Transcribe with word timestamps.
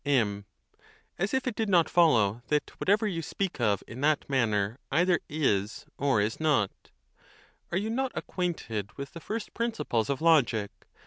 M. 0.03 0.45
As 1.19 1.31
if 1.31 1.45
it 1.45 1.53
did 1.53 1.69
not 1.69 1.87
follow 1.87 2.41
that 2.47 2.71
whatever 2.79 3.05
you 3.05 3.21
speak 3.21 3.59
of 3.59 3.63
ON 3.63 3.67
THE 3.67 3.67
CONTEMPT 3.67 3.83
OF 3.83 3.87
DEATH. 3.87 3.89
15 3.91 3.97
in 3.97 4.01
that 4.01 4.29
manner 4.57 4.79
either 4.91 5.19
is 5.29 5.85
or 5.99 6.19
is 6.19 6.39
not. 6.39 6.71
Are 7.71 7.77
you 7.77 7.91
not 7.91 8.11
acquaint 8.15 8.65
ed 8.71 8.93
with 8.97 9.11
the 9.13 9.19
first 9.19 9.53
principles 9.53 10.09
of 10.09 10.19
logic? 10.19 10.71